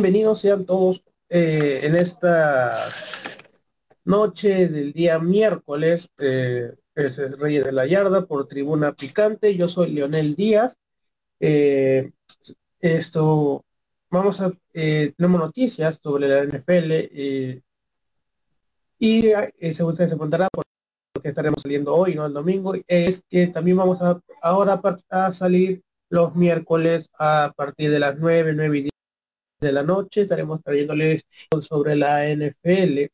[0.00, 2.88] Bienvenidos sean todos eh, en esta
[4.04, 9.56] noche del día miércoles, eh, es el Rey de la Yarda por Tribuna Picante.
[9.56, 10.76] Yo soy Leonel Díaz.
[11.40, 12.12] Eh,
[12.78, 13.64] esto,
[14.08, 16.92] vamos a, tenemos noticias sobre la NFL
[19.00, 19.32] y
[19.74, 20.62] según se preguntará por
[21.20, 24.80] que estaremos saliendo hoy, no el domingo, es que también vamos a ahora
[25.10, 28.97] a salir los miércoles a partir de las 9, 9 y 10
[29.60, 30.22] de la noche.
[30.22, 31.24] Estaremos trayéndoles
[31.60, 33.10] sobre la NFL,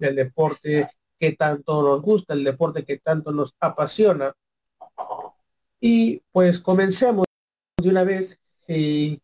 [0.00, 4.34] el deporte que tanto nos gusta, el deporte que tanto nos apasiona.
[5.80, 7.26] Y pues comencemos
[7.76, 9.18] de una vez eh,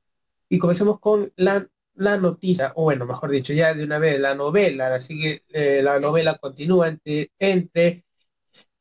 [0.48, 4.34] y comencemos con la, la noticia, o bueno, mejor dicho, ya de una vez la
[4.34, 8.04] novela, así que eh, la novela continúa entre, entre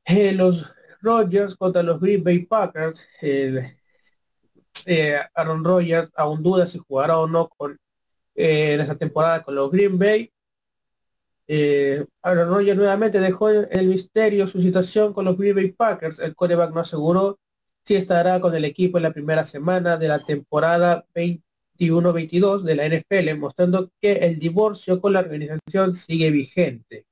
[0.06, 3.08] eh, los Rogers contra los Green Bay Packers.
[4.86, 7.78] Eh, Aaron Rodgers aún duda si jugará o no con
[8.36, 10.32] en esta temporada con los Green Bay.
[12.22, 16.20] Aaron Rodgers nuevamente dejó el misterio su situación con los Green Bay Packers.
[16.20, 17.40] El quarterback no aseguró
[17.84, 22.88] si estará con el equipo en la primera semana de la temporada 21-22 de la
[22.88, 27.06] NFL, mostrando que el divorcio con la organización sigue vigente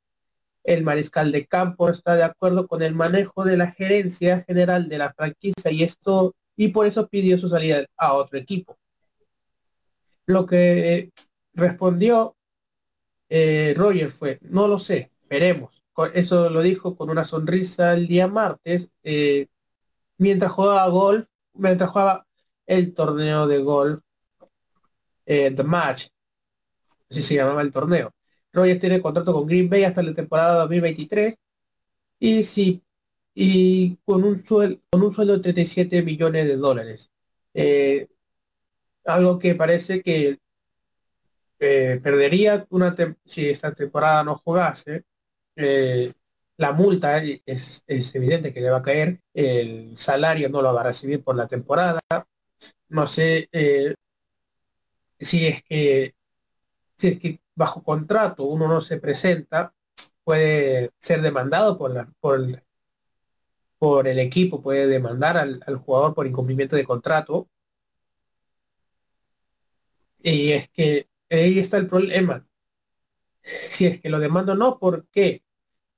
[0.63, 4.97] el mariscal de campo está de acuerdo con el manejo de la gerencia general de
[4.97, 8.77] la franquicia y esto y por eso pidió su salida a otro equipo.
[10.25, 11.09] Lo que
[11.53, 12.35] respondió
[13.29, 15.81] eh, Roger fue, no lo sé, veremos.
[16.13, 19.47] Eso lo dijo con una sonrisa el día martes, eh,
[20.17, 22.27] mientras jugaba golf, mientras jugaba
[22.65, 24.01] el torneo de golf,
[25.25, 26.07] eh, The Match,
[27.09, 28.11] así se llamaba el torneo.
[28.51, 31.35] Rogers tiene contrato con Green Bay hasta la temporada 2023
[32.19, 32.83] y sí,
[33.33, 37.11] y con un sueldo, con un sueldo de 37 millones de dólares.
[37.53, 38.07] Eh,
[39.05, 40.39] algo que parece que
[41.59, 42.95] eh, perdería una
[43.25, 45.03] si esta temporada no jugase.
[45.55, 46.13] Eh,
[46.57, 50.81] la multa es, es, evidente que le va a caer, el salario no lo va
[50.81, 52.01] a recibir por la temporada.
[52.89, 53.49] No sé
[55.19, 56.15] si es que
[56.99, 59.73] si es que bajo contrato uno no se presenta,
[60.23, 62.61] puede ser demandado por, la, por, el,
[63.79, 67.49] por el equipo, puede demandar al, jugador por incumplimiento de contrato.
[70.21, 72.45] Y es que ahí está el problema.
[73.43, 75.43] Si es que lo demando no, ¿por qué?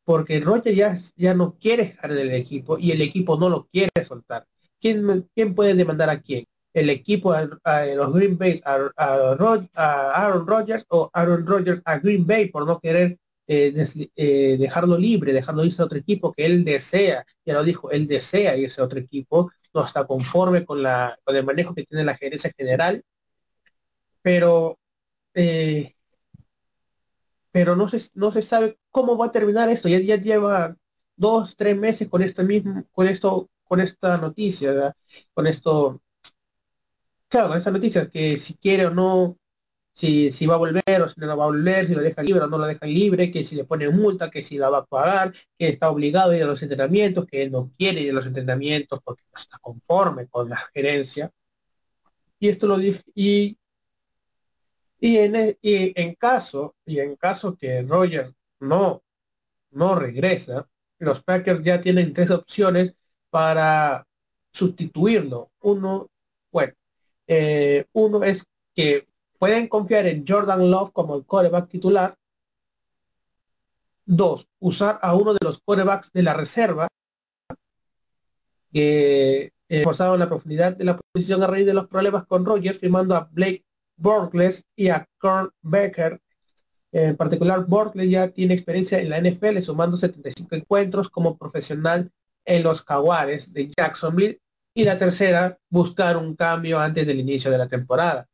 [0.03, 3.67] Porque Roger ya, ya no quiere estar en el equipo y el equipo no lo
[3.67, 4.47] quiere soltar.
[4.79, 6.45] ¿Quién, quién puede demandar a quién?
[6.73, 11.97] el equipo a, a los Green Bay a, a, Aaron Rodgers o Aaron Rodgers a
[11.97, 13.19] Green Bay por no querer
[13.53, 13.73] eh,
[14.15, 18.07] eh, dejarlo libre, dejarlo irse a otro equipo que él desea, ya lo dijo, él
[18.07, 22.05] desea irse a otro equipo, no está conforme con, la, con el manejo que tiene
[22.05, 23.03] la gerencia general,
[24.21, 24.79] pero
[25.33, 25.95] eh,
[27.51, 30.77] pero no se, no se sabe cómo va a terminar esto, ya, ya lleva
[31.15, 34.95] dos, tres meses con esto mismo, con esto, con esta noticia,
[35.33, 36.01] con esto
[37.27, 39.37] claro, con esa noticia, que si quiere o no,
[39.93, 42.43] si, si va a volver o si no va a volver, si lo deja libre
[42.43, 44.85] o no lo deja libre, que si le pone multa, que si la va a
[44.85, 48.13] pagar, que está obligado a ir a los entrenamientos, que él no quiere ir a
[48.15, 51.31] los entrenamientos porque no está conforme con la gerencia.
[52.39, 53.57] Y esto lo dije, y,
[54.99, 59.03] y, en, e, en caso, y en caso que Roger no,
[59.71, 60.67] no regresa,
[60.99, 62.95] los Packers ya tienen tres opciones
[63.29, 64.07] para
[64.51, 65.51] sustituirlo.
[65.61, 66.09] Uno,
[66.51, 66.73] bueno,
[67.27, 69.07] eh, uno es que
[69.41, 72.15] pueden confiar en Jordan Love como el coreback titular.
[74.05, 76.87] Dos, usar a uno de los corebacks de la reserva
[78.71, 82.77] que eh, forzaron la profundidad de la posición a raíz de los problemas con Rogers,
[82.77, 83.65] firmando a Blake
[83.97, 86.21] Bortles y a Kurt Becker.
[86.91, 92.11] En particular, Bortles ya tiene experiencia en la NFL, sumando 75 encuentros como profesional
[92.45, 94.39] en los Jaguares de Jacksonville
[94.75, 98.27] y la tercera, buscar un cambio antes del inicio de la temporada.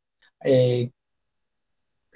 [0.44, 0.90] Eh,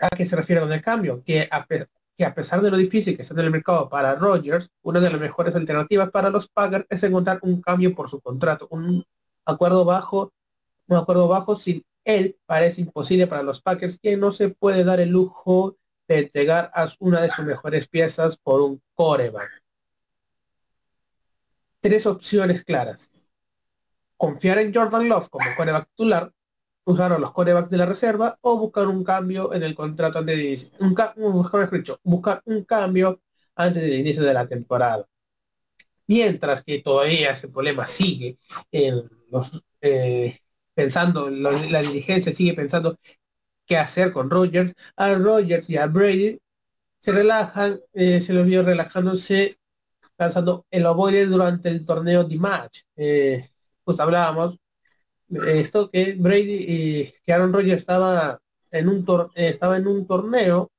[0.02, 1.22] ¿A qué se refiere con el cambio?
[1.25, 5.10] Que a, pesar de lo difícil que está en el mercado para Rogers, una de
[5.10, 9.04] las mejores alternativas para los Packers es encontrar un cambio por su contrato, un
[9.44, 10.32] acuerdo bajo,
[10.88, 14.99] un acuerdo bajo sin él parece imposible para los Packers, que no se puede dar
[14.99, 15.76] el lujo
[16.08, 19.62] de entregar a una de sus mejores piezas por un coreback.
[21.81, 23.08] Tres opciones claras
[24.22, 26.31] confiar en Jordan Love como coreback titular,
[26.84, 30.44] usar los corebacks de la reserva o buscar un cambio en el contrato antes de
[30.44, 30.94] inicio, un,
[32.05, 33.20] buscar un cambio
[33.55, 35.06] antes del inicio de la temporada.
[36.06, 38.38] Mientras que todavía ese problema sigue
[38.70, 40.38] en los, eh,
[40.75, 42.99] pensando, la, dirigencia sigue pensando
[43.67, 44.75] qué hacer con Rogers.
[44.96, 46.40] A Rogers y a Brady
[47.00, 49.58] se relajan, eh, se los vio relajándose,
[50.19, 52.81] lanzando el ovoide durante el torneo de match.
[53.84, 54.58] Pues hablábamos
[55.46, 58.40] esto que Brady y que Aaron Rodgers estaba
[58.70, 60.70] en un estaba en un torneo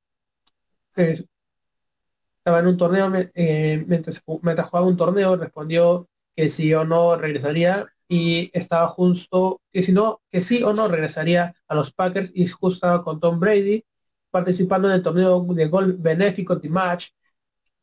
[0.96, 7.88] estaba en un torneo mientras, mientras jugaba un torneo respondió que sí o no regresaría
[8.08, 12.48] y estaba justo que si no, que sí o no regresaría a los Packers y
[12.48, 13.84] justo estaba con Tom Brady
[14.30, 17.10] participando en el torneo de gol benéfico de match.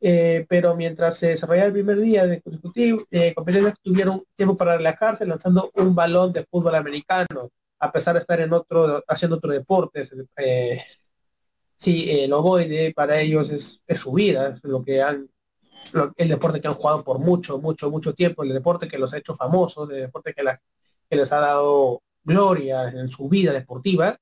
[0.03, 3.35] Eh, pero mientras se desarrollaba el primer día de consecutivo, eh,
[3.83, 8.53] tuvieron tiempo para relajarse lanzando un balón de fútbol americano, a pesar de estar en
[8.53, 10.09] otro, haciendo otro deporte.
[10.37, 10.83] Eh,
[11.77, 15.29] sí, el ovoide para ellos es, su vida, lo que han
[16.17, 19.19] el deporte que han jugado por mucho, mucho, mucho tiempo, el deporte que los ha
[19.19, 20.43] hecho famosos, el deporte que,
[21.17, 24.19] les ha dado gloria en su vida deportiva,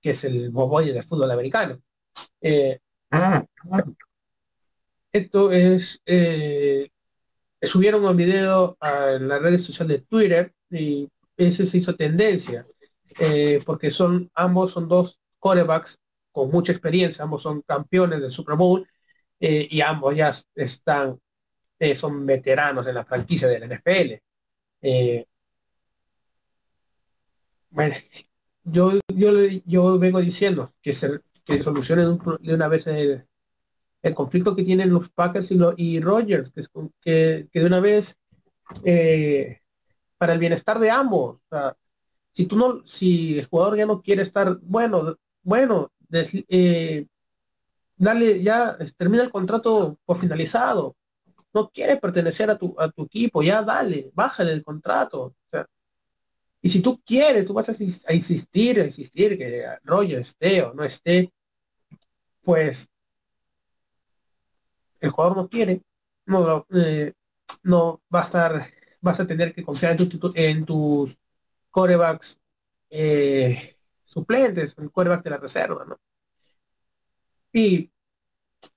[0.00, 1.80] que es el boboy del fútbol americano.
[2.40, 2.78] Eh,
[5.18, 6.88] esto es, eh,
[7.62, 12.66] subieron un video en las redes sociales de Twitter y ese se hizo tendencia,
[13.18, 15.98] eh, porque son, ambos son dos corebacks
[16.32, 18.88] con mucha experiencia, ambos son campeones del Super Bowl
[19.40, 21.18] eh, y ambos ya están,
[21.96, 24.14] son veteranos en la franquicia del NFL.
[27.70, 27.94] Bueno,
[28.64, 29.30] yo, yo,
[29.64, 33.27] yo vengo diciendo que se que solucionen de una vez el,
[34.14, 36.52] conflicto que tienen los Packers y, lo, y Rogers,
[37.00, 38.16] que, que, de una vez
[40.18, 41.40] para el bienestar de ambos.
[42.32, 45.90] si tú no, si el jugador ya no quiere estar, bueno, bueno,
[47.96, 50.96] dale, ya termina el contrato por finalizado.
[51.54, 55.34] No quiere pertenecer a tu, a tu equipo, ya dale, bájale el contrato.
[56.60, 57.72] y si tú quieres, tú vas a,
[58.14, 61.32] insistir, a insistir que Roger esté o no esté,
[62.42, 62.88] pues
[65.00, 65.82] el jugador no quiere,
[66.26, 67.12] no, eh,
[67.62, 68.66] no va a estar,
[69.00, 71.16] vas a tener que confiar en, en tus
[71.70, 72.38] corebacks
[72.90, 75.98] eh, suplentes, en corebacks de la reserva, ¿no?
[77.52, 77.90] Y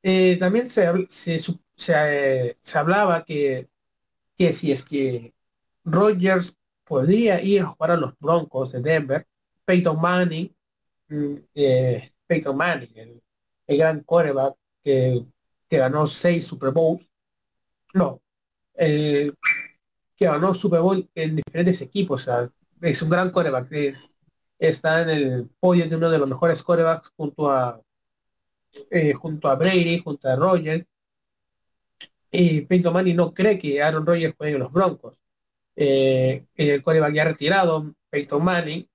[0.04, 1.40] eh, también se, se,
[1.76, 3.70] se, hablaba que,
[4.38, 5.34] que si es que
[5.84, 9.28] Rogers podría ir a jugar a los Broncos de Denver,
[9.66, 10.56] Peyton Manning,
[11.10, 13.22] mm, eh, Peyton Manning, el,
[13.78, 15.26] gran quarterback que,
[15.72, 17.10] que, ganó seis Super Bowls,
[17.94, 18.22] no,
[18.76, 19.34] que
[20.20, 22.50] ganó Super Bowl en diferentes equipos, o sea,
[22.82, 23.70] es un gran quarterback,
[24.60, 27.82] está en el podio de uno de los mejores quarterbacks junto a
[28.90, 30.88] eh, junto a Brady, junto a Roger.
[32.32, 35.18] Y Peyton Manning no cree que Aaron Rodgers juegue en los Broncos.
[35.76, 38.88] Eh, el coreback ya retirado, Peyton Manning,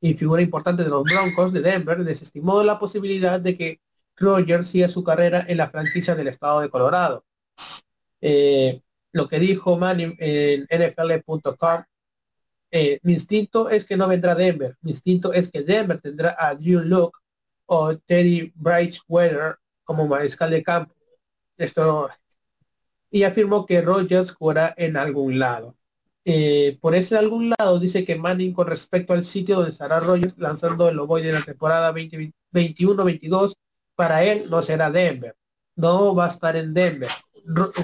[0.00, 3.80] y figura importante de los Broncos de Denver, desestimó la posibilidad de que
[4.20, 7.24] Rogers siga su carrera en la franquicia del estado de Colorado.
[8.20, 8.80] Eh,
[9.12, 11.82] lo que dijo Manning en NFL.com,
[13.02, 16.80] mi instinto es que no vendrá Denver, mi instinto es que Denver tendrá a Drew
[16.80, 17.18] Luke
[17.66, 18.52] o Teddy
[19.08, 20.94] Weather como mariscal de campo.
[21.56, 22.08] Esto
[23.10, 25.76] y afirmó que Rogers jugará en algún lado.
[26.24, 30.36] Eh, por ese algún lado dice que Manning con respecto al sitio donde estará Rogers
[30.38, 33.54] lanzando el Ovoy de la temporada 2021-22
[34.00, 35.36] para él no será Denver.
[35.76, 37.10] No va a estar en Denver.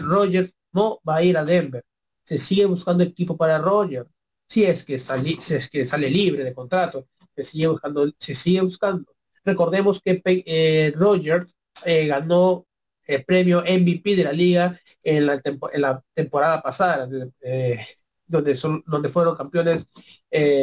[0.01, 1.85] Rogers no va a ir a Denver.
[2.25, 4.09] Se sigue buscando equipo para Rogers.
[4.49, 7.07] Si es que, si es que sale libre de contrato,
[7.37, 9.13] se sigue buscando, se sigue buscando.
[9.45, 11.55] Recordemos que eh, Rogers
[11.85, 12.67] eh, ganó
[13.05, 17.11] el premio MVP de la liga en la, temporada pasada,
[17.43, 17.87] eh,
[18.27, 19.87] donde, son, donde fueron campeones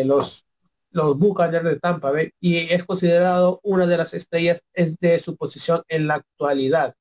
[0.03, 0.42] los,
[0.93, 5.83] los Buccaneers de Tampa Bay y es considerado una de las estrellas de su posición
[5.87, 6.95] en la actualidad.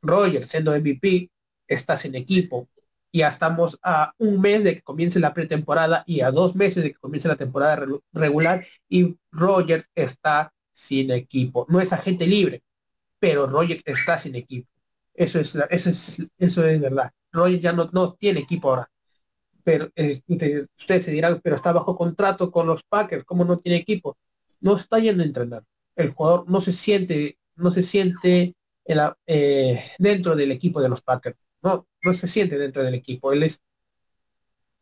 [0.00, 1.30] Rogers, siendo MVP,
[1.66, 2.68] está sin equipo,
[3.12, 6.92] ya estamos a un mes de que comience la pretemporada y a dos meses de
[6.92, 11.66] que comience la temporada regular y Rogers está sin equipo.
[11.68, 12.62] No es agente libre,
[13.18, 14.68] pero Rogers está sin equipo.
[15.14, 17.12] Eso es, eso es, eso es verdad.
[17.32, 18.90] Rogers ya no, no tiene equipo ahora.
[19.64, 19.90] Pero
[20.76, 24.16] ustedes se dirán, pero está bajo contrato con los Packers, ¿cómo no tiene equipo?
[24.60, 25.64] No está yendo a entrenar.
[25.96, 28.54] El jugador no se siente, no se siente
[29.26, 33.32] eh, dentro del equipo de los Packers no, no se siente dentro del equipo.
[33.32, 33.62] Él es,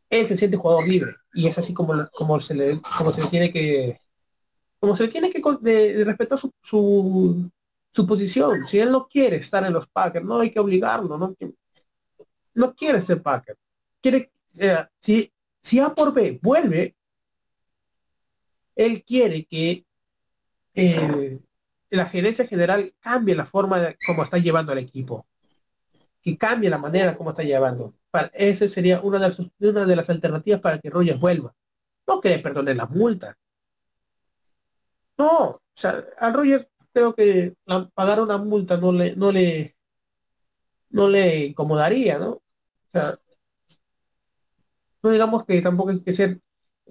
[0.09, 3.29] él se siente jugador libre y es así como, como se le, como se le
[3.29, 4.01] tiene que,
[4.79, 8.67] como se le tiene que de, respetar su, su, posición.
[8.67, 11.37] Si él no quiere estar en los Packers, no hay que obligarlo, no,
[12.55, 13.57] no quiere ser Packer.
[14.01, 16.97] Quiere, eh, si, si A por B vuelve,
[18.75, 19.85] él quiere que
[20.75, 21.39] eh,
[21.91, 25.27] la gerencia general cambie la forma de cómo está llevando al equipo,
[26.23, 27.95] que cambie la manera como está llevando.
[28.11, 31.55] Para, esa sería una de, las, una de las alternativas para que Rogers vuelva.
[32.07, 33.37] No que le perdone la multa.
[35.19, 37.55] No, o sea, a Rogers creo que
[37.95, 39.77] pagar una multa no le, no le,
[40.91, 42.41] no le incomodaría, ¿no?
[42.93, 43.19] Sea,
[45.03, 46.41] no digamos que tampoco hay que ser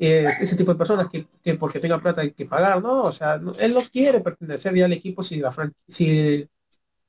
[0.01, 3.03] eh, ese tipo de personas que, porque tenga plata hay que pagar, ¿no?
[3.03, 5.53] O sea, él no quiere pertenecer ya al equipo si la
[5.87, 6.47] si,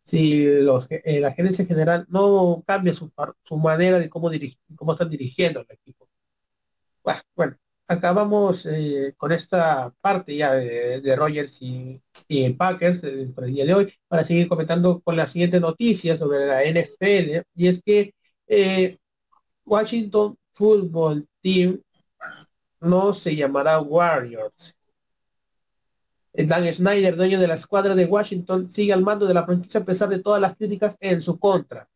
[0.05, 3.13] si los, eh, la gerencia general no cambia su,
[3.45, 6.09] su manera de cómo, dirigir, cómo están dirigiendo el equipo.
[7.05, 7.57] Bueno, bueno
[7.89, 13.03] acabamos eh, con esta parte ya de, Rogers y, y Packers
[13.35, 17.43] por el día de hoy para seguir comentando con la siguiente noticia sobre la NFL
[17.55, 18.15] y es que
[19.65, 21.81] Washington Football Team
[22.81, 24.75] no se llamará Warriors.
[26.33, 29.85] Dan Snyder, dueño de la escuadra de Washington, sigue al mando de la franquicia a
[29.85, 31.89] pesar de todas las críticas en su contra.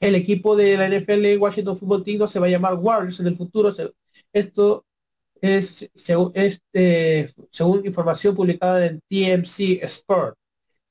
[0.00, 3.28] El equipo de la NFL Washington Football Team no se va a llamar Warriors en
[3.28, 3.72] el futuro.
[4.32, 4.84] Esto
[5.40, 10.36] es según, este, según información publicada en TMC Sport.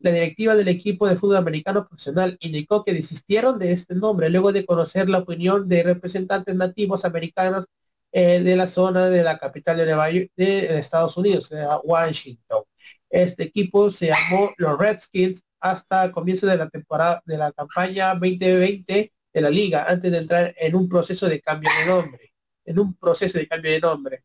[0.03, 4.51] La directiva del equipo de fútbol americano profesional indicó que desistieron de este nombre luego
[4.51, 7.65] de conocer la opinión de representantes nativos americanos
[8.11, 11.49] eh, de la zona de la capital de, Nueva York, de, Estados Unidos,
[11.85, 12.63] Washington.
[13.09, 18.13] Este equipo se llamó los Redskins hasta el comienzo de la temporada de la campaña
[18.13, 22.33] 2020 de la liga, antes de entrar en un proceso de cambio de nombre,
[22.65, 24.23] en un proceso de cambio de nombre.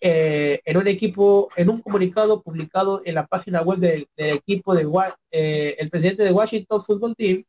[0.00, 4.86] Eh, en un equipo, en un comunicado publicado en la página web del, equipo de
[5.32, 7.42] eh, el presidente de Washington Football Team,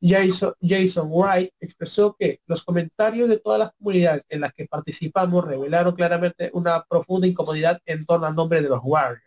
[0.00, 5.44] Jason, Jason Wright, expresó que los comentarios de todas las comunidades en las que participamos
[5.46, 9.22] revelaron claramente una profunda incomodidad en torno al nombre de los Warriors.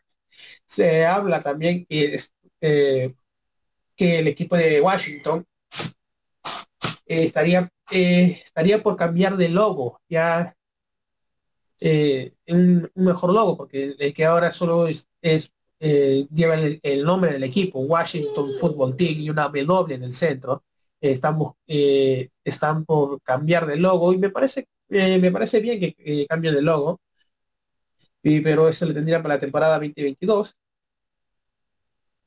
[0.65, 2.19] Se habla también que,
[2.61, 3.13] eh,
[3.95, 5.45] que el equipo de Washington
[7.05, 9.99] estaría, estaría por cambiar de logo.
[10.07, 10.55] Ya
[11.79, 15.07] eh, un, mejor logo, porque el que ahora solo es,
[15.79, 20.63] eh, lleva el, nombre del equipo, Washington Football Team y una W en el centro,
[21.01, 26.55] eh, estamos, están por cambiar de logo y me parece, me parece bien que cambien
[26.55, 26.99] de logo,
[28.23, 30.55] y, pero eso le tendría para la temporada 2022.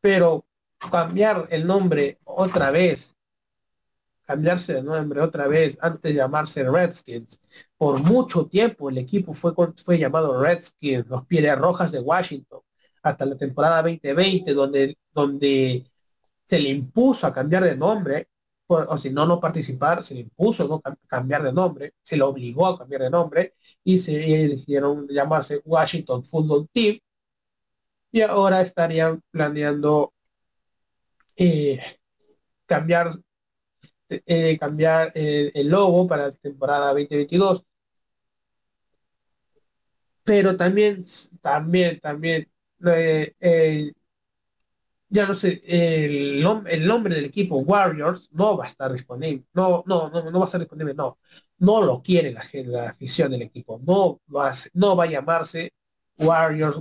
[0.01, 0.45] Pero
[0.91, 3.15] cambiar el nombre otra vez
[4.25, 7.41] cambiarse de nombre otra vez, antes de llamarse Redskins.
[7.77, 9.53] Por mucho tiempo el equipo fue,
[9.85, 12.61] fue llamado Redskins, los Pieles Rojas de Washington,
[13.03, 15.91] hasta la temporada 2020, donde, donde
[16.47, 18.29] se le impuso a cambiar de nombre,
[18.67, 22.67] o si no, no participar, se le impuso no cambiar de nombre, se le obligó
[22.67, 26.99] a cambiar de nombre y se decidieron llamarse Washington Football Team
[28.13, 30.13] y ahora estarían planeando
[31.37, 31.81] eh,
[32.67, 33.19] cambiar
[34.27, 37.65] eh, cambiar eh, el logo para la temporada 2022.
[40.25, 41.05] Pero también,
[41.41, 42.49] también, también,
[42.87, 43.93] eh,
[45.09, 49.45] ya no sé, el, el, nombre del equipo Warriors no va a estar disponible.
[49.53, 51.19] No, no, no, no va a estar disponible, no.
[51.59, 53.81] No lo quiere la, la afición del equipo.
[53.85, 55.73] No va no va a llamarse
[56.19, 56.79] Warriors,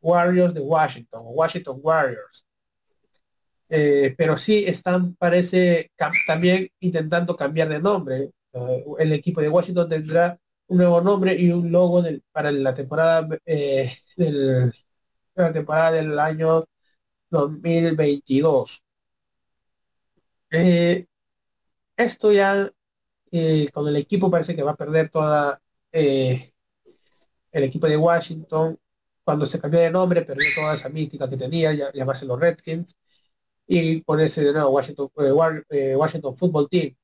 [0.00, 2.46] Warriors de Washington, Washington Warriors.
[3.74, 5.90] Eh, pero sí están, parece,
[6.26, 8.30] también intentando cambiar de nombre.
[8.52, 13.26] Eh, el equipo de Washington tendrá un nuevo nombre y un logo para la temporada
[13.46, 14.72] eh, del,
[15.34, 16.66] la temporada del año
[17.30, 18.84] 2022.
[21.96, 22.70] esto ya
[23.72, 25.60] con el equipo parece que va a perder toda
[25.90, 26.52] el
[27.52, 28.78] equipo de Washington
[29.24, 32.96] cuando se cambió de nombre perdió toda esa mística que tenía llamarse los Redskins
[33.74, 36.94] y ponerse de nuevo Washington, eh, eh, Washington Football Team.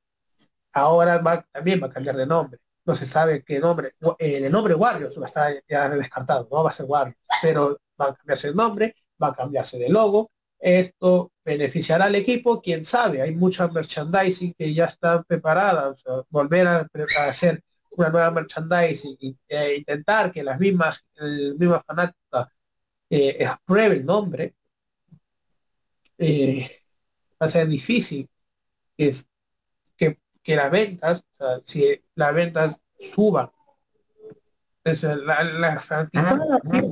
[0.72, 2.60] Ahora va, también va a cambiar de nombre.
[2.84, 3.94] No se sabe qué nombre.
[4.18, 7.78] Eh, el nombre Warriors va a estar ya descartado, no va a ser Warriors, pero
[8.00, 10.30] va a cambiarse el nombre, va a cambiarse de logo.
[10.58, 13.22] Esto beneficiará al equipo, quién sabe.
[13.22, 15.94] Hay mucha merchandising que ya está preparada.
[16.28, 16.88] volver a,
[17.28, 21.02] hacer una nueva merchandising e intentar que las mismas,
[21.58, 22.48] mismas fanáticas
[23.46, 24.54] aprueben el nombre,
[26.18, 26.68] eh,
[27.40, 28.28] va a ser difícil
[28.96, 29.14] que,
[29.96, 31.24] que, que las ventas,
[31.64, 33.50] si las ventas suban.
[34.84, 36.08] la, la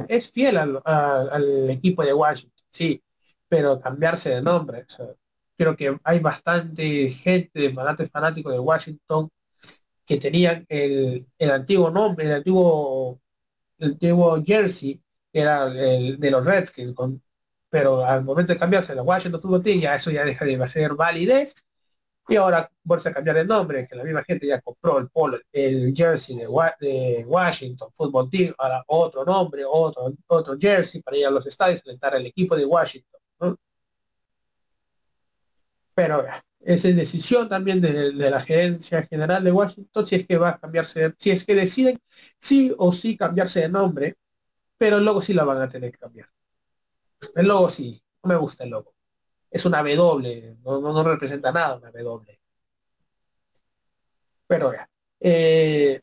[0.08, 3.02] es fiel al, equipo de Washington, sí,
[3.48, 4.86] pero cambiarse de nombre.
[5.56, 9.30] creo que hay bastante gente, de fanáticos fanáticos de Washington
[10.04, 13.20] que tenían el, el antiguo nombre, el antiguo,
[13.78, 15.02] el antiguo jersey
[15.32, 17.22] que era el de los Redskins, con,
[17.70, 20.94] pero al momento de cambiarse la Washington Football Team, ya eso ya deja de ser
[20.94, 21.54] validez
[22.28, 25.38] y ahora vuelve a cambiar de nombre, que la misma gente ya compró el polo,
[25.52, 31.30] el jersey de, Washington Football Team, ahora otro nombre, otro, otro jersey para ir a
[31.30, 33.20] los estadios, alentar al equipo de Washington.
[35.94, 36.24] Pero
[36.60, 40.58] esa es decisión también de, la gerencia general de Washington, si es que va a
[40.58, 41.98] cambiarse, si es que deciden
[42.38, 44.14] sí o sí cambiarse de nombre,
[44.78, 46.28] pero el logo sí la van a tener que cambiar.
[47.34, 48.96] El logo sí, no me gusta el logo
[49.56, 52.38] es una W, no, no, representa nada una W.
[54.46, 54.88] Pero ya.
[55.20, 56.00] Eh,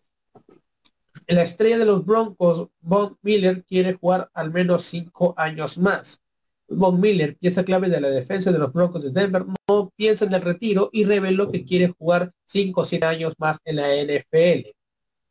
[1.27, 6.21] la estrella de los Broncos, Von Miller, quiere jugar al menos cinco años más.
[6.67, 10.33] Von Miller, pieza clave de la defensa de los Broncos de Denver, no piensa en
[10.33, 14.69] el retiro y reveló que quiere jugar cinco o siete años más en la NFL.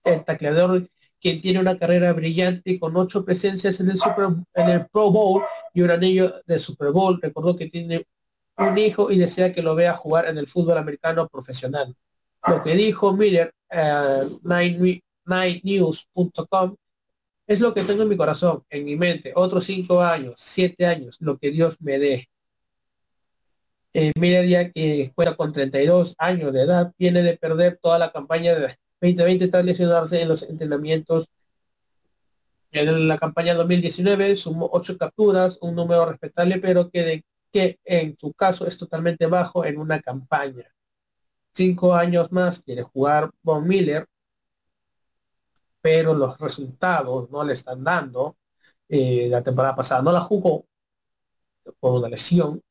[0.04, 0.88] El tacleador,
[1.20, 5.42] quien tiene una carrera brillante con ocho presencias en el, Super, en el Pro Bowl
[5.72, 8.06] y un anillo de Super Bowl, recordó que tiene
[8.58, 11.94] un hijo y desea que lo vea jugar en el fútbol americano profesional.
[12.46, 14.40] Lo que dijo Miller, uh,
[15.24, 16.76] nightnews.com,
[17.46, 19.32] es lo que tengo en mi corazón, en mi mente.
[19.34, 22.28] Otros cinco años, siete años, lo que Dios me dé.
[23.94, 28.10] Eh, Miller ya que juega con 32 años de edad, viene de perder toda la
[28.10, 31.26] campaña de 2020 tras lesionarse en los entrenamientos.
[32.72, 37.22] En la campaña 2019 sumó ocho capturas, un número respetable, pero que
[37.84, 40.72] en su caso es totalmente bajo en una campaña.
[41.52, 44.08] Cinco años más quiere jugar Von Miller,
[45.82, 48.36] pero los resultados no le están dando.
[48.88, 50.66] Eh, la temporada pasada no la jugó
[51.78, 52.62] por una lesión,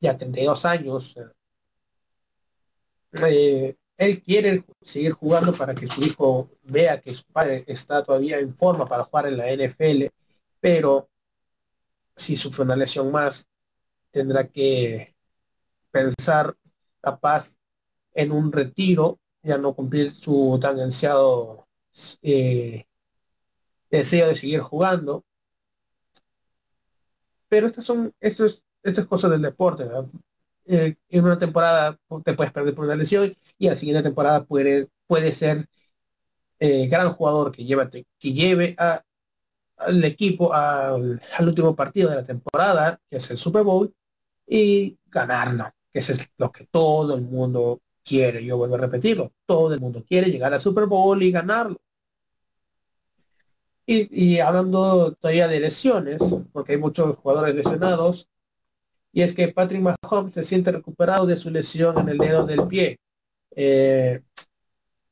[0.00, 1.16] ya 32 años.
[3.28, 8.38] Eh, él quiere seguir jugando para que su hijo vea que su padre está todavía
[8.38, 10.06] en forma para jugar en la NFL,
[10.60, 11.08] pero
[12.16, 13.48] si sufre una lesión más,
[14.10, 15.14] tendrá que
[15.90, 16.56] pensar
[17.00, 17.56] capaz
[18.14, 21.68] en un retiro, ya no cumplir su tan ansiado
[22.22, 22.86] eh,
[23.90, 25.24] deseo de seguir jugando.
[27.48, 29.84] Pero estas son, esto es, estas cosas del deporte,
[30.66, 34.44] eh, en una temporada te puedes perder por una lesión y a la siguiente temporada
[34.44, 35.66] puede, puede ser
[36.58, 37.64] eh, gran jugador que,
[38.18, 39.02] que lleve a,
[39.76, 43.92] al equipo al, último partido de la temporada, que es el Super Bowl,
[44.46, 48.44] y ganarlo, que eso es lo que todo el mundo quiere.
[48.44, 51.76] Yo vuelvo a repetirlo, todo el mundo quiere llegar al Super Bowl y ganarlo.
[53.88, 56.20] Y, hablando todavía de lesiones,
[56.52, 58.28] porque hay muchos jugadores lesionados,
[59.12, 62.66] y es que Patrick Mahomes se siente recuperado de su lesión en el dedo del
[62.66, 62.98] pie.
[63.56, 64.22] Eh,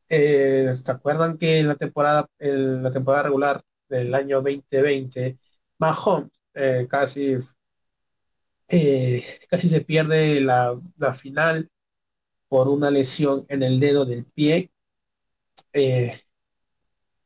[0.09, 5.39] eh, ¿Se acuerdan que en la temporada, en la temporada regular del año 2020,
[5.79, 7.39] Mahomes eh, casi
[9.49, 10.81] casi se pierde la,
[11.15, 11.71] final
[12.49, 14.71] por una lesión en el dedo del pie.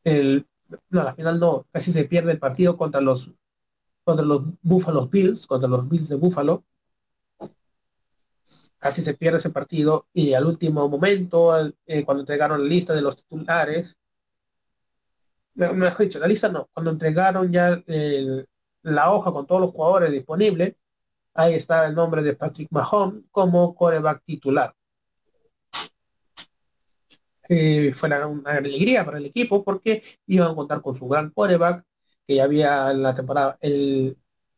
[0.05, 0.47] El,
[0.91, 3.33] no, la final no, casi se pierde el partido contra los
[4.05, 6.65] contra los Buffalo Bills, contra los Bills de Buffalo.
[8.79, 13.03] Casi se pierde ese partido y al último momento, eh, cuando entregaron la lista de
[13.03, 13.97] los titulares,
[15.55, 17.83] mejor dicho, la lista no, cuando entregaron ya
[18.83, 20.75] la hoja con todos los jugadores disponibles,
[21.39, 24.75] Ahí está el nombre de Patrick Mahomes como coreback titular.
[27.95, 31.85] Fue una, alegría para el equipo porque iban a contar con su gran coreback
[32.27, 33.57] que ya había la temporada,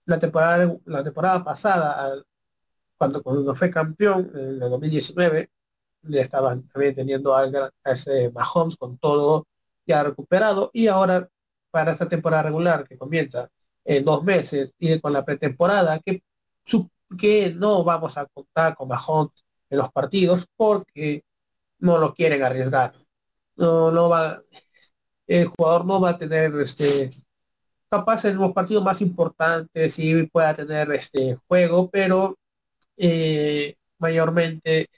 [0.07, 2.15] la temporada, la temporada pasada,
[3.01, 5.49] cuando, cuando fue campeón en el 2019,
[6.03, 7.49] le estaban también teniendo a,
[7.85, 9.47] ese Mahomes con todo
[9.87, 11.27] ya recuperado y ahora
[11.71, 13.49] para esta temporada regular que comienza
[13.87, 16.23] en dos meses y con la pretemporada que
[17.19, 21.25] que no vamos a contar con Mahomes en los partidos porque
[21.79, 22.93] no lo quieren arriesgar.
[23.57, 24.43] No, no va,
[25.27, 27.11] el jugador no va a tener este
[27.89, 32.39] capaz en los partidos más importantes y pueda tener este juego, pero
[32.97, 34.89] eh, mayormente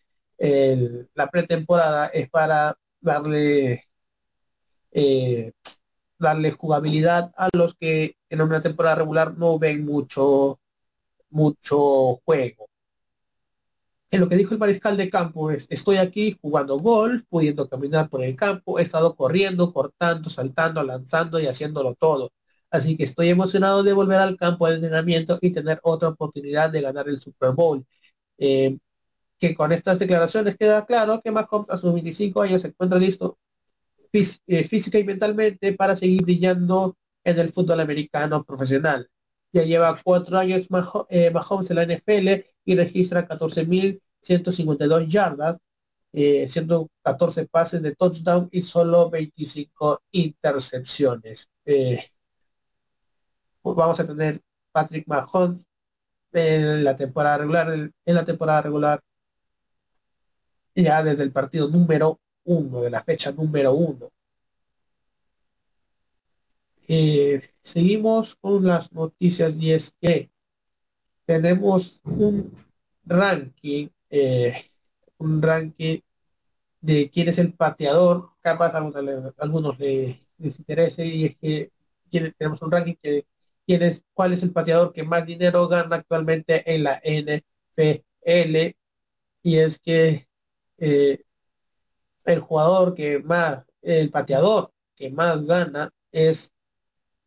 [1.14, 3.85] la pretemporada es para darle
[4.92, 5.52] eh,
[6.18, 10.61] darle jugabilidad a los que en una temporada regular no ven mucho
[11.31, 12.68] mucho juego.
[14.11, 18.11] En lo que dijo el mariscal de campo es, estoy aquí jugando gol, pudiendo caminar
[18.11, 22.31] por el campo, he estado corriendo, cortando, saltando, lanzando y haciéndolo todo.
[22.72, 26.80] Así que estoy emocionado de volver al campo de entrenamiento y tener otra oportunidad de
[26.80, 27.85] ganar el Super Bowl.
[28.38, 28.78] Eh,
[29.38, 33.38] que con estas declaraciones queda claro que Mahomes a sus 25 años se encuentra listo
[34.12, 39.08] eh, física y mentalmente para seguir brillando en el fútbol americano profesional.
[39.52, 40.68] Ya lleva cuatro años
[41.08, 42.28] eh, Mahomes en la NFL
[42.64, 45.58] y registra 14.152 yardas,
[46.12, 51.48] eh, 114 pases de touchdown y solo 25 intercepciones.
[53.62, 54.40] Vamos a tener
[54.72, 55.64] Patrick Mahomes
[56.33, 59.01] en la temporada regular, en la temporada regular,
[60.75, 64.11] ya desde el partido número uno, de la fecha número uno.
[66.88, 70.31] Eh, seguimos con las noticias y es que
[71.25, 72.53] tenemos un
[73.05, 74.70] ranking, eh,
[75.18, 76.01] un ranking
[76.81, 78.79] de quién es el pateador, capaz a
[79.38, 81.70] algunos, les, interese y es que
[82.37, 83.25] tenemos un ranking que
[83.66, 88.75] quién es, cuál es el pateador que más dinero gana actualmente en la NFL
[89.42, 90.29] y es que
[90.79, 91.25] eh,
[92.25, 96.53] el jugador que más, el pateador que más gana es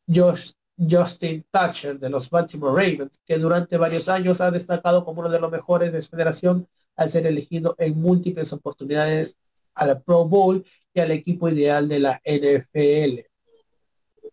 [0.08, 5.30] Josh, Justin Thatcher de los Baltimore Ravens, que durante varios años ha destacado como uno
[5.30, 9.38] de los mejores de su federación al ser elegido en múltiples oportunidades
[9.74, 13.35] a la Pro Bowl y al equipo ideal de la NFL.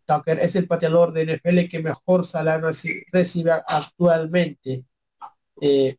[0.07, 2.71] Tucker es el pateador de NFL que mejor salario
[3.12, 4.85] recibe actualmente.
[5.61, 5.97] Eh,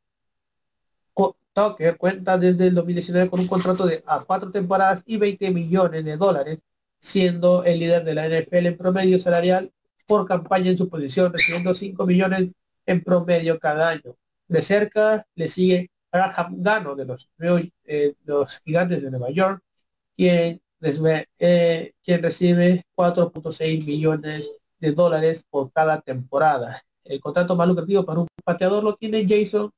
[1.54, 6.04] Tucker cuenta desde el 2019 con un contrato de a cuatro temporadas y 20 millones
[6.04, 6.60] de dólares,
[7.00, 9.72] siendo el líder de la NFL en promedio salarial
[10.08, 14.16] por campaña en su posición, recibiendo 5 millones en promedio cada año.
[14.48, 17.30] De cerca le sigue Graham Gano de los,
[17.86, 19.62] eh, los gigantes de Nueva York,
[20.16, 20.62] quien,
[21.40, 26.82] eh, quien recibe 4.6 millones de dólares por cada temporada.
[27.04, 29.72] El contrato más lucrativo para un pateador lo tiene Jason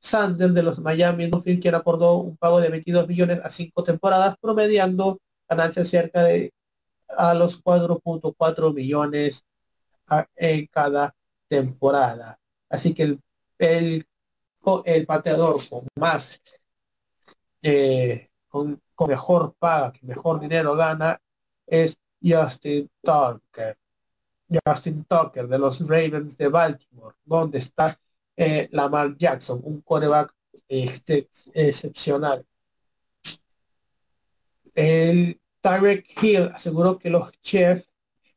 [0.00, 4.36] Sanders de los Miami Dolphins, quien acordó un pago de 22 millones a cinco temporadas,
[4.40, 5.18] promediando
[5.48, 6.52] ganancias cerca de
[7.16, 9.44] a los 4.4 millones
[10.36, 11.14] en cada
[11.48, 12.38] temporada.
[12.68, 13.20] Así que el,
[13.58, 14.06] el,
[14.84, 16.40] el pateador con más,
[17.62, 21.20] eh, con, mejor paga, que mejor dinero gana,
[21.66, 23.76] es Justin Tucker.
[24.66, 27.98] Justin Tucker de los Ravens de Baltimore, donde está
[28.36, 30.34] eh, Lamar Jackson, un coreback
[30.68, 32.46] este, excepcional.
[34.74, 37.88] El Tyreek Hill aseguró que los Chiefs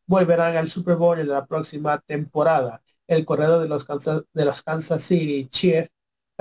[0.06, 2.84] volverán al Super Bowl en la próxima temporada.
[3.08, 5.92] El corredor de los Kansas, de los Kansas City Chiefs,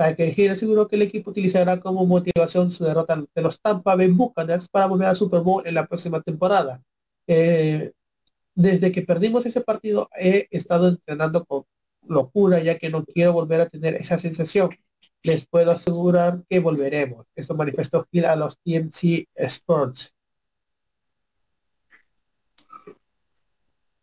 [0.01, 4.07] Tyreek Hill aseguró que el equipo utilizará como motivación su derrota de los Tampa Bay
[4.07, 6.81] Buccaneers para volver al Super Bowl en la próxima temporada.
[7.27, 7.91] Eh,
[8.55, 11.65] desde que perdimos ese partido he estado entrenando con
[12.07, 14.69] locura, ya que no quiero volver a tener esa sensación.
[15.23, 17.27] Les puedo asegurar que volveremos.
[17.35, 20.13] Esto manifestó Gil a los TMC Sports.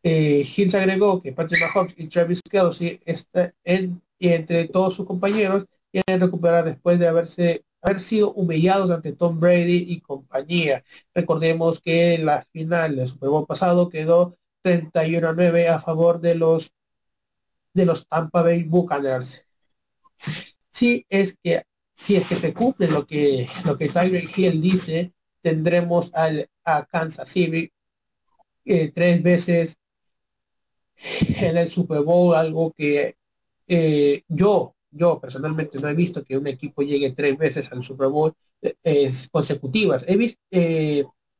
[0.05, 4.95] Eh, Hill se agregó que Patrick Mahomes y Travis Kelsey está en, y entre todos
[4.95, 10.85] sus compañeros quieren recuperar después de haberse haber sido humillados ante Tom Brady y compañía.
[11.15, 16.35] Recordemos que la final del Super Bowl pasado quedó 31 a 9 a favor de
[16.35, 16.73] los
[17.75, 19.47] de los Tampa Bay Buccaneers.
[20.73, 21.63] Si es que,
[21.95, 26.85] si es que se cumple lo que, lo que Tyler Hill dice, tendremos al, a
[26.87, 27.71] Kansas City
[28.65, 29.79] eh, tres veces
[30.97, 33.17] en el Super Bowl, algo que
[33.67, 38.09] eh, yo, yo personalmente no he visto que un equipo llegue tres veces al Super
[38.09, 40.05] Bowl eh, consecutivas.
[40.09, 40.41] He visto,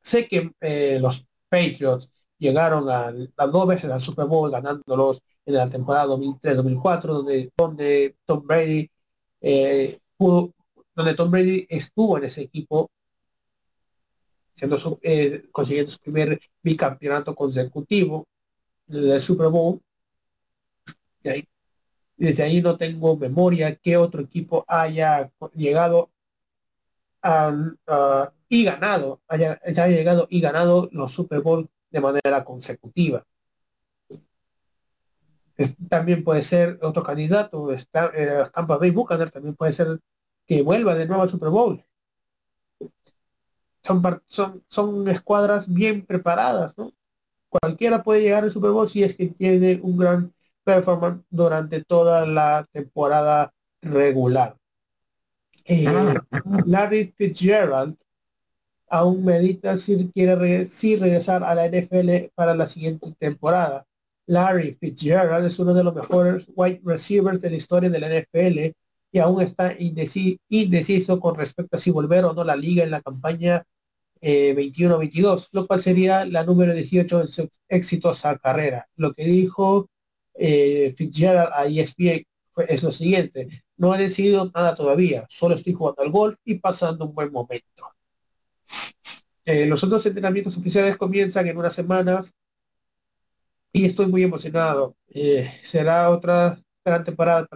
[0.03, 0.53] sé que
[1.01, 7.03] los Patriots llegaron a, a, dos veces al Super Bowl ganándolos en la temporada 2003-2004,
[7.03, 8.89] donde, donde Tom Brady
[9.41, 12.91] eh, donde Tom Brady estuvo en ese equipo,
[14.55, 18.27] siendo eh, consiguiendo su primer bicampeonato consecutivo
[18.87, 19.81] del Super Bowl.
[21.25, 21.47] ahí,
[22.19, 26.11] desde ahí no tengo memoria que otro equipo haya llegado
[28.49, 33.25] y ganado, haya, llegado y ganado los Super Bowl de manera consecutiva
[35.89, 40.01] también puede ser otro candidato, está, eh, Tampa Bay Buccaneers también puede ser
[40.47, 41.85] que vuelva de nuevo al Super Bowl.
[43.83, 46.93] Son, son, son escuadras bien preparadas, ¿no?
[47.49, 50.35] Cualquiera puede llegar al Super Bowl si es que tiene un gran
[50.69, 54.57] performance durante toda la temporada regular.
[55.65, 55.87] Eh,
[56.67, 57.97] Larry Fitzgerald
[58.89, 63.87] aún medita si quiere si regresar a la NFL para la siguiente temporada.
[64.27, 68.77] Larry Fitzgerald es uno de los mejores wide receivers de la historia de la NFL
[69.11, 73.01] y aún está indeciso, con respecto a si volver o no la liga en la
[73.01, 73.65] campaña
[74.21, 78.87] 21-22, lo cual sería la número 18 en su exitosa carrera.
[78.97, 79.89] Lo que dijo
[80.97, 82.25] Fitzgerald a ESPN
[82.69, 87.05] es lo siguiente, no he decidido nada todavía, solo estoy jugando al golf y pasando
[87.07, 87.93] un buen momento.
[89.45, 92.35] los otros entrenamientos oficiales comienzan en unas semanas
[93.73, 94.97] y estoy muy emocionado.
[95.63, 97.49] será otra gran temporada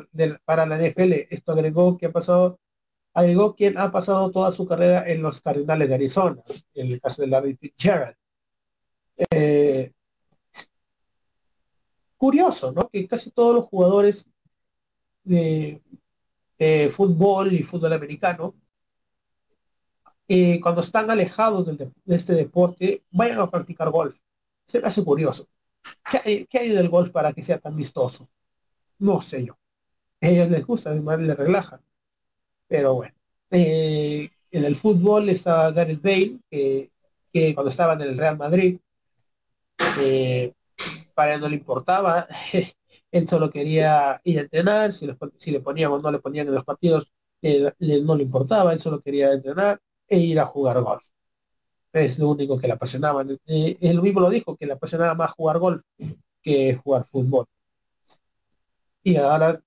[0.44, 1.26] para la NFL.
[1.30, 2.58] Esto agregó que ha pasado
[3.14, 6.42] agregó quien ha pasado toda su carrera en los Cardinales de Arizona,
[6.74, 8.16] en el caso de Larry Fitzgerald.
[9.30, 9.92] Eh,
[12.22, 12.88] curioso, ¿no?
[12.88, 14.28] Que casi todos los jugadores
[15.24, 15.82] de,
[16.94, 18.54] fútbol y fútbol americano,
[20.28, 24.16] eh, cuando están alejados de, este deporte, vayan a practicar golf.
[24.68, 25.48] Se me hace curioso.
[26.08, 28.28] ¿Qué hay, ¿Qué hay, del golf para que sea tan vistoso?
[29.00, 29.58] No sé yo.
[30.20, 31.80] A ellos les gusta, además les relaja.
[32.68, 33.16] Pero bueno,
[33.50, 36.88] eh, en el fútbol estaba Gareth Bale, que,
[37.54, 38.78] cuando estaba en el Real Madrid,
[39.98, 40.52] eh,
[41.14, 42.26] para él no le importaba,
[43.12, 46.64] él solo quería ir a entrenar, si, le ponían o no le ponían en los
[46.64, 51.04] partidos, no le importaba, él solo quería entrenar e ir a jugar golf.
[51.92, 53.24] Es lo único que le apasionaba.
[53.46, 55.82] Eh, él mismo lo dijo, que le apasionaba más jugar golf
[56.42, 57.46] que jugar fútbol.
[59.02, 59.60] Y ahora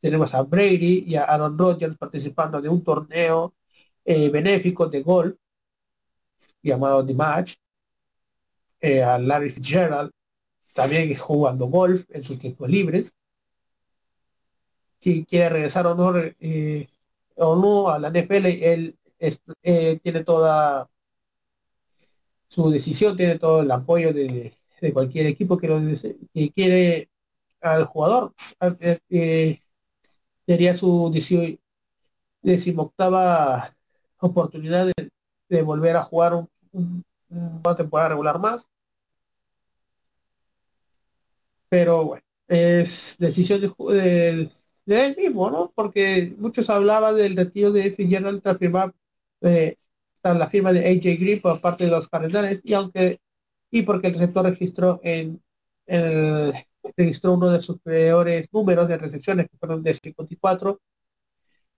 [0.00, 3.54] tenemos a Brady y a Aaron Rodgers participando de un torneo
[4.04, 5.36] eh, benéfico de golf
[6.62, 7.54] llamado The Match.
[8.82, 10.10] Eh, a Larry Fitzgerald
[10.74, 13.14] también jugando golf en sus tiempos libres.
[15.00, 16.88] Si quiere regresar o no, eh,
[17.36, 18.98] o no a la NFL, él
[20.02, 20.88] tiene toda
[22.48, 24.54] su decisión, tiene todo el apoyo de,
[24.92, 25.80] cualquier equipo que, lo,
[26.34, 27.08] que quiere
[27.60, 28.34] al jugador
[30.46, 31.10] sería su
[32.42, 33.74] decimoctava
[34.18, 34.90] oportunidad
[35.48, 38.68] de, volver a jugar un, una temporada regular más.
[41.68, 44.50] Pero bueno, es decisión de,
[44.86, 45.72] él mismo, ¿no?
[45.74, 48.92] Porque muchos hablaban del retiro de Fitzgerald tras firmar
[49.40, 49.76] eh,
[50.22, 53.20] la firma de AJ Green por parte de los Cardenales y aunque
[53.70, 55.42] y porque el receptor registró en
[55.86, 56.52] el
[56.96, 60.80] registró uno de sus peores números de recepciones, que fueron de 54,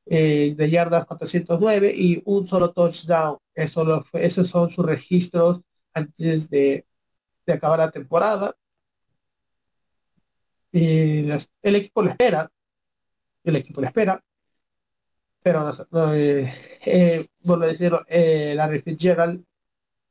[0.06, 3.38] eh, de yardas 409 y un solo touchdown.
[3.54, 5.60] Eso esos son sus registros
[5.92, 6.86] antes de,
[7.46, 8.56] acabar la temporada.
[10.72, 12.50] el equipo le espera,
[13.44, 14.22] el equipo le espera,
[15.42, 16.52] pero no, eh,
[16.84, 19.44] eh, vuelvo decirlo, Larry Fitzgerald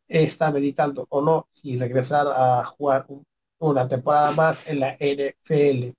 [0.08, 3.26] está meditando o no si regresar a jugar un
[3.70, 5.94] una temporada más en la NFL.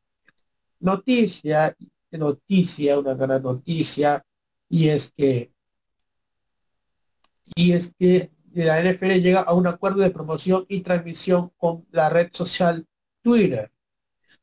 [0.81, 1.75] Noticia,
[2.11, 4.25] noticia, una gran noticia,
[4.69, 5.53] y es que
[7.55, 12.09] y es que la NFL llega a un acuerdo de promoción y transmisión con la
[12.09, 12.87] red social
[13.23, 13.71] Twitter.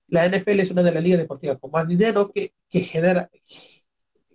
[0.07, 3.29] La NFL es una de las ligas deportivas con más dinero que, que genera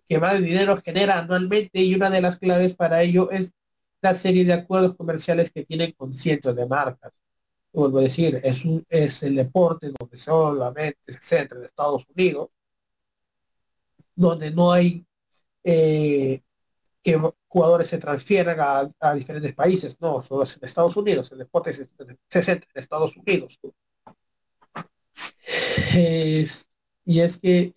[0.09, 3.52] que más dinero genera anualmente y una de las claves para ello es
[4.00, 7.12] la serie de acuerdos comerciales que tienen con cientos de marcas
[7.76, 12.48] vuelvo a decir, es, un, es el deporte donde solamente se centra en Estados Unidos,
[14.14, 15.07] donde no hay
[15.64, 16.42] eh,
[17.02, 17.20] que
[17.57, 18.59] jugadores se transfieran
[19.01, 21.88] a, diferentes países, no, solo es en Estados Unidos, el deporte se,
[22.42, 23.59] centra en Estados Unidos.
[27.07, 27.73] y es que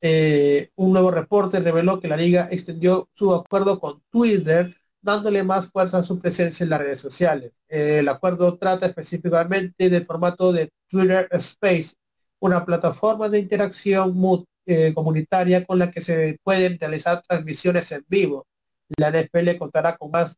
[0.00, 5.68] eh, un nuevo reporte reveló que la liga extendió su acuerdo con Twitter dándole más
[5.68, 7.52] fuerza a su presencia en las redes sociales.
[7.68, 11.96] el acuerdo trata específicamente del formato de Twitter Space,
[12.38, 14.14] una plataforma de interacción
[14.64, 18.46] eh, comunitaria con la que se pueden realizar transmisiones en vivo.
[18.96, 20.36] La NFL contará con más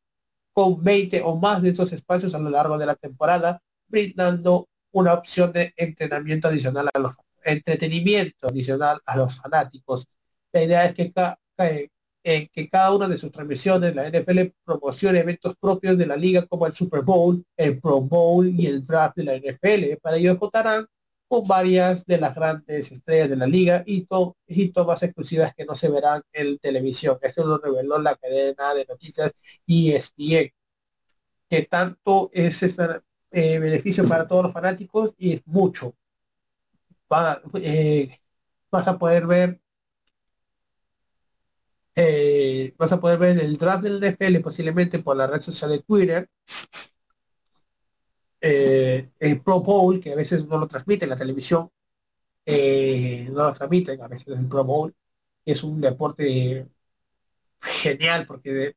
[0.52, 5.14] con 20 o más de estos espacios a lo largo de la temporada, brindando una
[5.14, 10.06] opción de entrenamiento adicional a los entretenimiento adicional a los fanáticos.
[10.52, 11.12] La idea es que
[12.24, 16.46] en que cada una de sus transmisiones, la NFL promocione eventos propios de la liga
[16.46, 19.96] como el Super Bowl, el Pro Bowl y el draft de la NFL.
[20.02, 20.86] Para ello contarán
[21.28, 24.06] con varias de las grandes estrellas de la liga y,
[24.46, 27.18] y tomas exclusivas que no se verán en televisión.
[27.22, 29.32] Esto lo reveló la cadena de noticias
[29.66, 30.52] ESPN,
[31.50, 35.94] que tanto es este beneficio para todos los fanáticos y es mucho.
[37.54, 38.20] Eh,
[38.70, 39.60] vas a poder ver
[42.00, 45.80] eh, vas a poder ver el draft del NFL posiblemente por la red social de
[45.80, 46.28] Twitter.
[48.40, 51.70] Eh, el Pro Bowl, que a veces no lo transmite en la televisión,
[52.46, 54.94] eh, no lo transmiten a veces el Pro Bowl.
[55.44, 56.68] Es un deporte
[57.60, 58.76] genial porque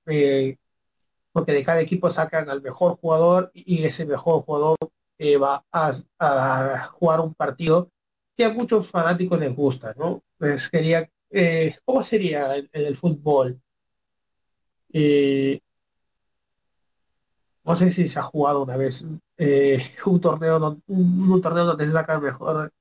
[1.31, 4.77] porque de cada equipo sacan al mejor jugador y ese mejor jugador
[5.17, 7.91] eh, va a, jugar un partido
[8.35, 10.23] que a muchos fanáticos les gusta, ¿no?
[10.37, 11.09] Pues quería,
[11.85, 13.61] ¿cómo sería en, el fútbol?
[14.93, 15.61] Eh,
[17.63, 19.03] no sé si se ha jugado una vez
[20.05, 22.73] un torneo donde, un, torneo donde se saca el mejor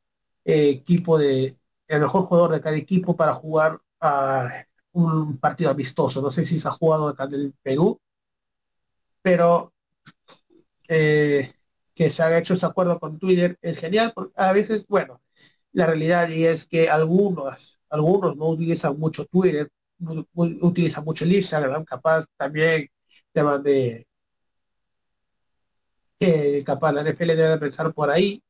[0.45, 1.57] equipo de
[1.89, 6.23] el mejor jugador de cada equipo para jugar a un partido amistoso.
[6.23, 8.01] No sé si se ha jugado acá en el Perú,
[9.23, 9.73] pero
[10.89, 11.53] eh,
[11.95, 15.21] que se haga hecho este acuerdo con Twitter es genial, porque a veces, bueno,
[15.73, 19.71] la realidad es que algunos, algunos no utilizan mucho Twitter,
[20.35, 22.89] utilizan mucho el Instagram, capaz también
[23.33, 24.07] temas de
[26.21, 28.43] que capaz la NFL debe pensar por ahí,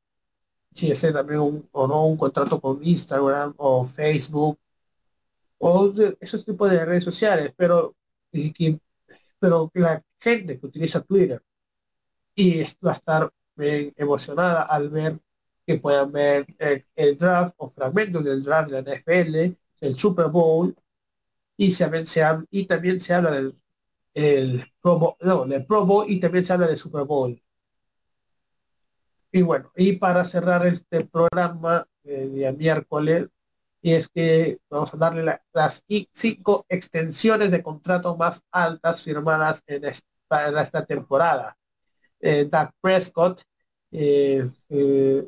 [0.74, 4.58] si es también un, o no un contrato con Instagram o Facebook
[5.58, 7.96] o esos tipos de redes sociales, pero
[8.32, 8.80] que,
[9.38, 11.42] pero la gente que utiliza Twitter
[12.34, 13.32] y va a estar
[13.96, 15.18] emocionada al ver
[15.66, 16.46] que puedan ver
[16.96, 20.74] el, draft o fragmentos del draft de la NFL, el Super Bowl,
[21.56, 23.60] y, se, se, y también se habla del
[24.14, 27.40] el no, del Pro Bowl y también se habla del Super Bowl.
[29.32, 33.28] Y bueno, y para cerrar este programa de miércoles,
[33.82, 39.84] y es que vamos a darle las cinco extensiones de contrato más altas firmadas en
[39.86, 41.56] esta, esta temporada.
[42.20, 43.42] Eh, Doug Prescott,
[43.92, 45.26] eh, eh,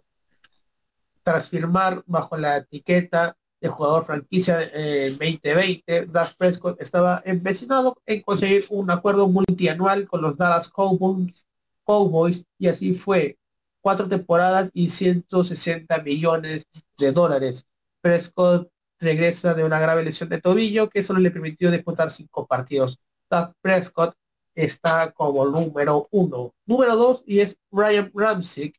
[1.23, 8.67] tras firmar bajo la etiqueta de jugador franquicia 2020, Doug Prescott estaba empecinado en conseguir
[8.71, 11.47] un acuerdo multianual con los Dallas Cowboys,
[11.85, 13.39] Cowboys y así fue.
[13.83, 16.67] Cuatro temporadas y 160 millones
[16.97, 17.67] de dólares
[18.01, 22.99] Prescott regresa de una grave lesión de tobillo que solo le permitió disputar cinco partidos.
[23.29, 24.15] Doug Prescott
[24.55, 26.55] está como número uno.
[26.67, 28.73] Número dos y es Ryan Ramsey,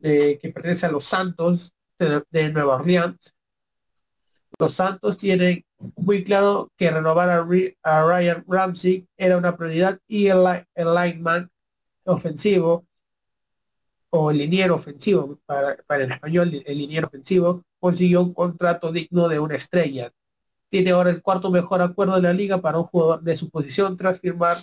[0.00, 3.34] eh, que pertenece a los Santos de, Nueva Orleans.
[4.58, 5.64] Los Santos tienen
[5.96, 10.44] muy claro que renovar a, Ryan Ramsey era una prioridad y el,
[10.74, 11.50] el lineman
[12.04, 12.86] ofensivo
[14.10, 19.38] o liniero ofensivo, para, para el español, el liniero ofensivo, consiguió un contrato digno de
[19.38, 20.12] una estrella.
[20.68, 23.96] Tiene ahora el cuarto mejor acuerdo de la liga para un jugador de su posición
[23.96, 24.56] tras firmar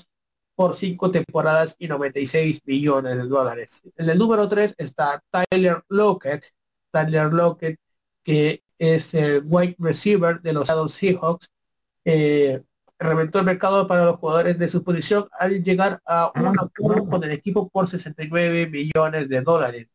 [0.55, 3.81] por cinco temporadas y 96 millones de dólares.
[3.95, 6.45] En el número tres está Tyler Lockett.
[6.91, 7.79] Tyler Lockett,
[8.23, 11.47] que es el wide receiver de los Seahawks,
[12.05, 12.63] eh,
[12.99, 17.23] reventó el mercado para los jugadores de su posición al llegar a un acuerdo con
[17.23, 19.87] el equipo por 69 millones de dólares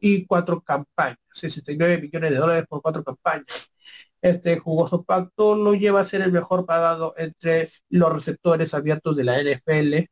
[0.00, 3.72] y cuatro campañas, 69 millones de dólares por cuatro campañas.
[4.22, 9.24] Este jugoso pacto lo lleva a ser el mejor pagado entre los receptores abiertos de
[9.24, 10.08] la NFL.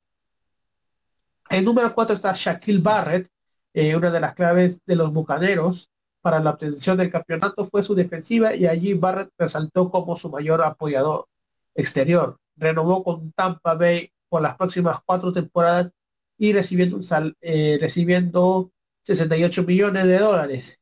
[1.49, 3.29] El número cuatro está Shaquille Barrett,
[3.73, 5.89] eh, una de las claves de los bucaneros
[6.21, 10.63] para la obtención del campeonato fue su defensiva y allí Barrett resaltó como su mayor
[10.63, 11.27] apoyador
[11.75, 12.39] exterior.
[12.57, 15.93] Renovó con Tampa Bay por las próximas cuatro temporadas
[16.39, 17.01] y recibiendo,
[17.41, 20.81] eh, recibiendo 68 millones de dólares.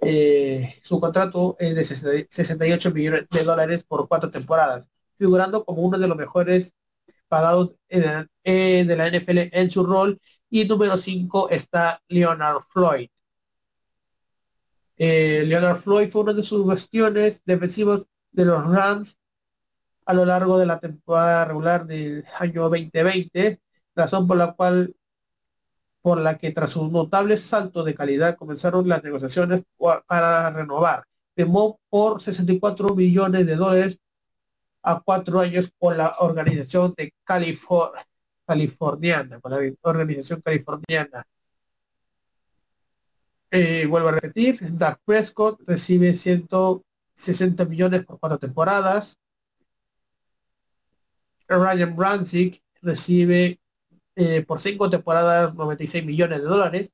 [0.00, 5.98] Eh, su contrato es de 68 millones de dólares por cuatro temporadas, figurando como uno
[5.98, 6.74] de los mejores
[7.28, 10.20] pagados de la NFL en su rol.
[10.50, 13.08] Y número 5 está Leonard Floyd.
[14.96, 19.18] Eh, Leonard Floyd fue uno de sus bastiones defensivos de los Rams
[20.06, 23.60] a lo largo de la temporada regular del año 2020,
[23.94, 24.94] razón por la cual
[26.00, 29.62] por la que tras un notable salto de calidad comenzaron las negociaciones
[30.06, 31.04] para renovar.
[31.34, 33.98] Firmó por 64 millones de dólares
[34.82, 41.26] a cuatro años por la organización de californiana, por la organización californiana.
[43.50, 46.14] Eh, vuelvo a repetir, Doug Prescott recibe
[47.18, 49.18] 160 millones por cuatro temporadas.
[51.48, 53.60] Ryan Bransick recibe
[54.14, 56.92] eh, por cinco temporadas 96 millones de dólares.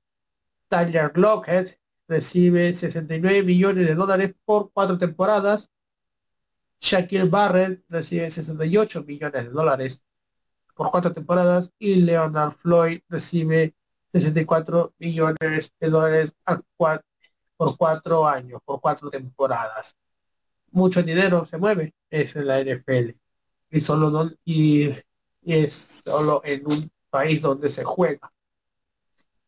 [0.69, 5.71] Tyler Lockett recibe 69 millones de dólares por cuatro temporadas.
[6.81, 10.03] Shaquille Barrett recibe 68 millones de dólares
[10.75, 13.75] por cuatro temporadas y Leonard Floyd recibe
[14.13, 16.35] 64 millones de dólares
[17.57, 19.97] por cuatro años, por cuatro temporadas.
[20.75, 23.17] Mucho dinero se mueve, es en la NFL.
[23.71, 24.91] Y solo y
[25.43, 28.33] es solo en un país donde se juega.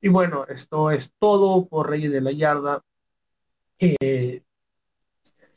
[0.01, 2.81] Y bueno, esto es todo por Reyes de la Yarda.
[3.79, 4.43] Eh,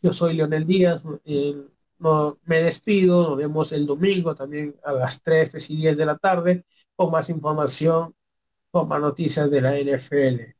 [0.02, 1.04] yo soy Leonel Díaz,
[2.00, 6.06] no, me despido, nos vemos el domingo también a las 3, 3 y 10 de
[6.06, 6.66] la tarde
[6.96, 8.16] con más información,
[8.72, 10.56] con más noticias de la NFL.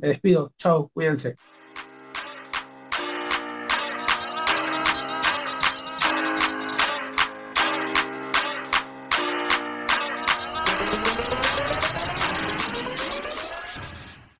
[0.00, 1.36] Me despido, chao, cuídense.